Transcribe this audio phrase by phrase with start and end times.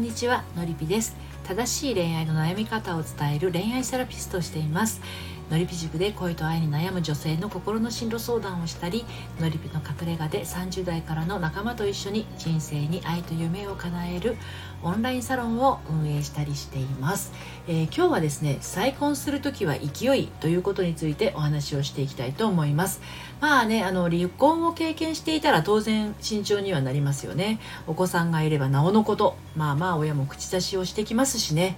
[0.00, 1.14] んにちはのりぴです。
[1.44, 5.02] 正しい恋愛の悩み方を伝える恋愛セラピストをしています。
[5.50, 9.04] のりぴ塾で恋と愛に悩む女性の心の進路相談をしたり
[9.40, 14.36] のりぴの隠れ家で30代からの仲間と一緒に人生に愛と夢を叶える
[14.84, 17.32] オンラインサロンを運営したりしています、
[17.66, 23.00] えー、今日はですね再婚する時は勢いということについてお話をしていきたいと思います。
[23.40, 27.58] まあねあの離婚を経験していたら当然慎重にはなりますよね。
[27.88, 31.76] お子さんがいればなおのことまあまあ親も口出しをしてきますしね。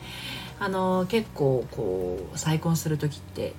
[0.61, 3.55] あの結構こう再婚する時って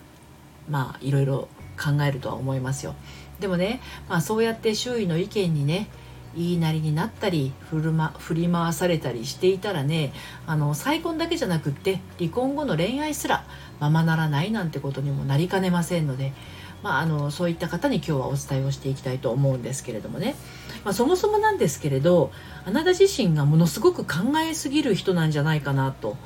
[0.70, 2.96] まあいろいろ考えるとは思いますよ
[3.40, 5.88] でもね、まあ、そうやって周囲の意見にね
[6.36, 10.14] 言いなりになったり振る、ま、振り回されたりしていたらね
[10.48, 13.46] あの再婚だけじゃなくって離婚後の恋愛すら
[13.80, 16.34] ままならないなんてことにもなりかねませんので、
[16.82, 20.36] まあ、あのそういった方に今日はお伝えをしていきたいと思うんですけれどもね、
[20.84, 22.32] まあ、そもそもなんですけれど
[22.66, 26.18] あなた自身がものすごく考えすぎる人なんじゃないかなと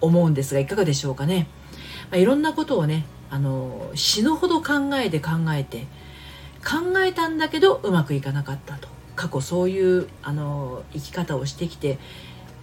[0.00, 1.48] 思うんですがいかがでしょうかね。
[2.10, 5.86] まあ、いろんなことをねあの死ぬほど考えて考えて
[6.64, 8.88] 考えたんだけどうまくいかなかったと。
[9.18, 11.98] 過去そういうあの生き方をしてきて、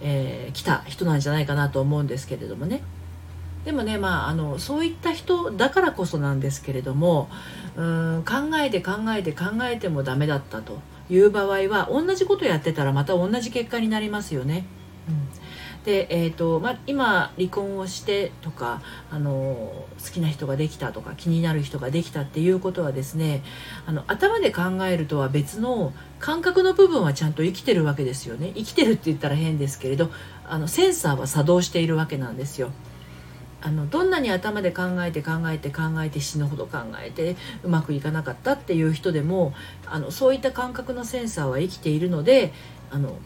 [0.00, 2.82] えー、来た人なんじゃないかなと思うんですけれどもね。
[3.66, 7.28] でもねまああのそういった人だからこそなんですけれども
[7.76, 10.78] うん考えて考えて考えてもダメだったと
[11.10, 14.64] いう場合は同じことやってたらまた同じ結果になりますよね。
[15.08, 15.45] うん。
[15.86, 23.44] で、えーとま今離婚をしてとかあの好きな人ができたとか気になる人ができたっていうことはですね
[23.86, 30.10] あの頭で考えるとは別の感覚の部分はちゃんと生きてるわけですよね生きてるって言ったら変ですけれど
[30.44, 32.72] あのセンサーは作動しているわけなんですよ。
[33.62, 39.54] あのどんなに頭で考えて考えて考えて死ぬほど考えてうまくいかなかったっていう人でも
[39.86, 42.52] あのそういった感覚のセンサーは生きているので
[42.90, 43.16] あの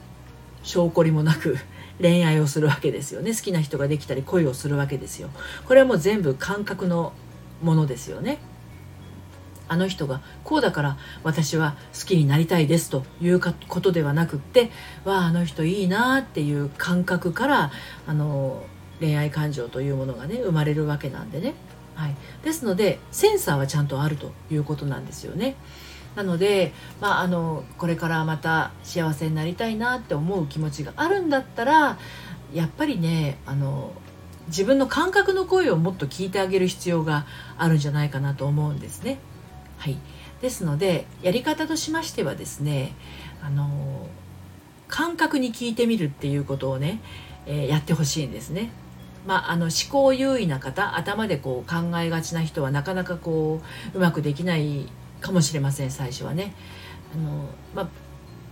[0.62, 1.56] 証拠りもなく
[2.00, 3.34] 恋愛をするわけですよね。
[3.34, 5.30] 好きな人ができたり恋をするわけですよ。
[5.66, 7.12] これはもう全部感覚の
[7.62, 8.38] ものですよね。
[9.70, 14.72] あの人がこうだから私は好きになりたいですということではなくって
[15.04, 17.70] わああの人いいなっていう感覚から
[18.04, 18.64] あの
[18.98, 21.54] 恋愛感情というものがね生まれるわけなんでね、
[21.94, 25.54] はい、ですのでセンサーはちゃんとあるということなんですよね。
[26.16, 31.98] なので、まあ、あのこれからまた幸せになりたいなって思う気持ちがあるんだったら
[32.52, 33.92] やっぱりねあの
[34.48, 37.26] 自分の感覚の声をもっと聞いてあげる必要が
[37.56, 39.18] あるんじゃないかなと思うんですね。
[39.78, 39.96] はい、
[40.42, 42.94] ですのでやり方としましてはですね
[43.42, 44.08] あの
[44.88, 47.00] 感覚に聞いてみるっていうことをね、
[47.46, 48.70] えー、やってほしいんですね。
[49.26, 53.60] まあ、あの思考優位な方頭でこう考えがちな人はなかなかこ
[53.94, 54.86] ううまくできない
[55.20, 56.54] かもしれません最初はね。
[57.14, 57.44] あの
[57.74, 57.88] まあ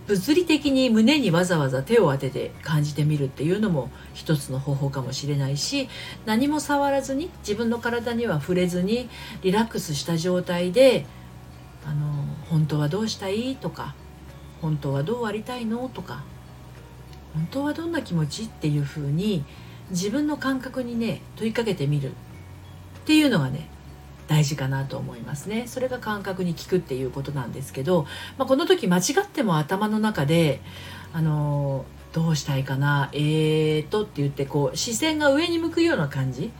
[0.07, 5.87] 物理的に胸にわざわざ手を当てて感じてみるっていうのも一つの方法かもしれないし
[6.25, 9.07] 何も触らずに自分の体には触れずに
[9.43, 11.05] リラックスした状態で
[11.85, 12.11] 「あの
[12.49, 13.93] 本当はどうしたい?」とか
[14.63, 16.23] 「本当はどうありたいの?」とか
[17.35, 19.45] 「本当はどんな気持ち?」っていうふうに
[19.91, 22.13] 自分の感覚にね問いかけてみるっ
[23.05, 23.69] ていうのがね
[24.29, 25.63] 大事かなと思いますね。
[25.65, 28.05] それが感覚に効くっていうことなんですけど、
[28.37, 30.61] まあ、この時間違っても頭の中で
[31.11, 36.51] あのどうしたいかなえーとって言ってこう視線が上に向くような感じ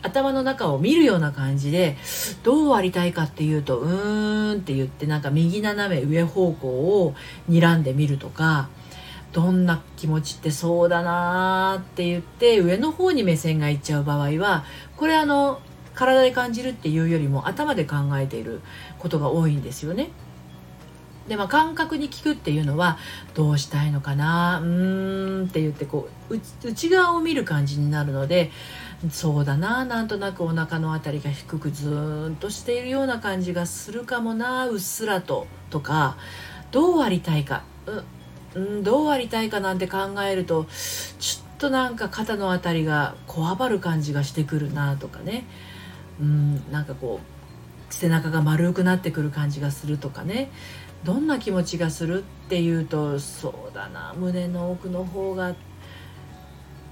[0.00, 1.96] 頭の中を見るような感じで
[2.42, 7.14] どうありたいかっていうとうーんって言ってなんか右斜め上方向を
[7.48, 8.70] 睨んでみるとか
[9.32, 14.64] どんな気持ちってそうだなーって言って上の方に目線がいっちゃう場合は
[14.96, 15.60] これあの
[16.02, 18.60] 体で感じるっていうよりも頭で考えている
[18.98, 20.10] ことが多いんですよね。
[21.28, 22.98] でまあ、感覚に聞くっていうのは
[23.32, 28.50] どうしたいのかなうーんって言ってこう内側を見る感じになるので
[29.08, 36.16] そうだななんとなくお腹の辺りが低くずーんとしているような感じがするかもなうっすらととか
[36.72, 37.62] どうありたいか
[38.56, 39.98] う、うん、どうありたいかなんて考
[40.28, 40.66] えると
[41.20, 45.44] ちょっとなんか肩の辺りがこわばる感じがしてくるなとかね
[46.22, 50.50] うんなんかこう背中が丸くなってくる感じがするとかね。
[51.04, 54.14] どんな気持ちがするっていうとそうだな。
[54.16, 55.54] 胸の奥の方が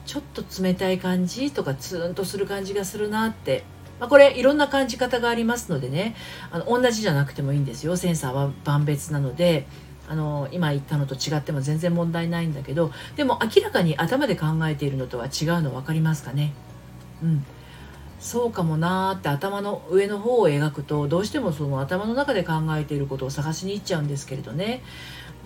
[0.05, 3.63] ちょっと冷たい感じとかツーンとする感じがするなって、
[4.01, 6.17] まあ、これいろんな感じ方がありますのでね。
[6.51, 7.97] あの同じじゃなくてもいいんですよ。
[7.97, 9.67] センサーは万別なので。
[10.09, 12.91] あの今言ったのと違っても全然問題ないんだけど。
[13.15, 16.53] でも明らかに頭で考えているのとは違うの分かりますかね？
[17.23, 17.45] うん。
[18.21, 24.83] そうかもなーって頭の上の方を描くとどうしてもその頭の中で考えていることを探しに行っちゃうんですけれどね、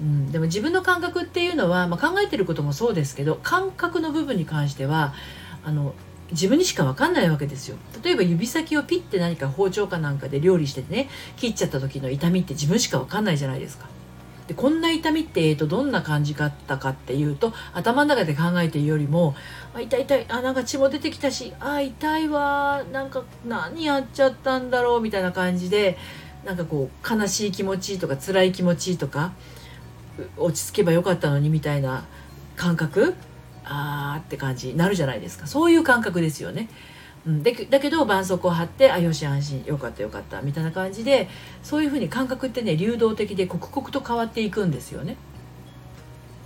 [0.00, 5.15] うん、でも自分の感覚っていうのは、まあ、考えてることもそうですけど感覚の部分に関しては
[5.62, 5.94] あの
[6.32, 7.76] 自分にしか分かんないわけですよ。
[8.03, 13.87] 例えば指先をピッて何か包丁かなんかで料理してね切っちゃった時の痛みって自分しか分かんないじゃないですか。
[14.49, 19.35] でこんな痛みって、えーと、どんな感じだったかっていうと頭の中で考えているよりも
[19.75, 25.96] あ痛い痛いあなんか血も出てきたしあ痛いわなんか何やっちゃったんだろうみたいな感じで
[26.44, 29.32] なんかこう悲しい気持ちとか辛い気持ちとか
[30.37, 32.05] 落ち着けばよかったのにみたいな
[32.56, 33.14] 感覚
[33.64, 36.69] あーって感じになるじゃないですかそういう感覚ですよね。
[37.26, 39.65] うん、でだけど絆創膏を貼ってあよし安心。
[39.65, 40.43] よかったよかった。
[40.43, 41.29] みたいな感じで
[41.62, 45.17] そういうふうに感覚ってね流動的で刻々と変わっていくんですよね。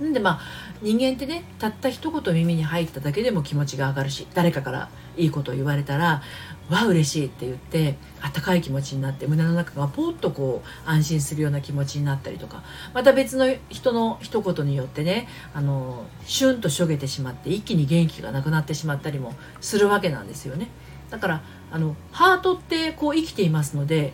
[0.05, 0.41] んでまあ
[0.83, 6.23] 人間ってねたった一言耳に入っただけでも気持ちが上がるし誰かからいいことを言われたら
[6.71, 12.63] わあ嬉しいって言ってあったかい気持ちになって胸の中がポッとこう安心するような気持ちになったりとか
[12.95, 20.69] また別の人の一言によってねあのシュンとしょげてしまって一気に元気がなくなってしまったりもするわけなんですよね
[21.11, 24.13] だからあのハートってこう生きていますので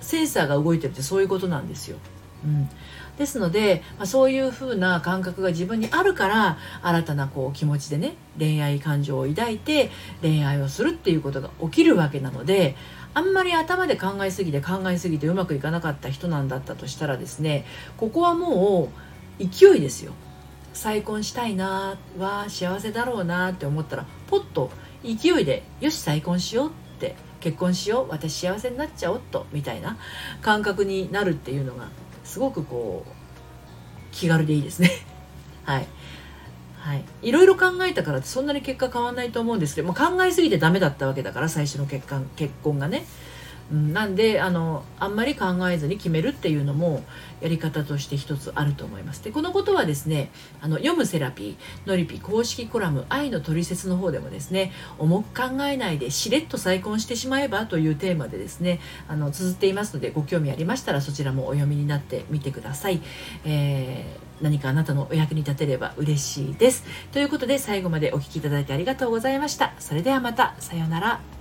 [0.00, 1.98] センサーが動いてるってそういうことなんですよ。
[2.44, 2.70] うん、
[3.20, 9.90] ですので、まあ、そういう風な感覚が自分にあるから新たなこう気持ちでね恋愛感情を抱いて
[10.22, 12.76] 恋愛をするっていうことが起きるわけなので
[13.12, 17.66] あんまり頭で考えすぎて考えすぎてうまくいかなかった人なんだったとしたらですね
[17.98, 18.90] ここはも
[19.38, 20.12] う勢いですよ。
[20.72, 24.70] 再婚したいなは幸せだろうなって思ったらポッと
[25.02, 29.98] 勢いでよし再婚しようって結婚しよう私幸せになっちゃおうとみたいな
[30.40, 31.88] 感覚になるっていうのが
[32.30, 33.10] すごくこう
[34.12, 34.90] 気軽でいいですね。
[35.64, 35.86] はい。
[36.78, 43.04] はい、いろいろ考えたからってそんなに結果変わんないと思うんですけども考えすぎてダメだったわけだから最初の結婚結婚がね。
[43.72, 47.02] うん、なんであのあんまり考えずに決めるっていうのも
[47.40, 49.22] やり方として一つあると思います。
[49.22, 50.30] でこのことはですね
[50.60, 63.00] あの読むセラピーのりぴ公式コラム「愛のトリセツ」の方でもですね重く考えないでしれっと再婚してしまえばというテーマでですねあの綴っていますのでご興味ありましたらそちらもお読みになってみてください、
[63.44, 66.84] えー、何かあなたのお役に立てれば嬉しいです。
[67.12, 69.74] ということで最後までお聴きいただいてありがとうございました。
[69.78, 71.39] それではまたさようなら。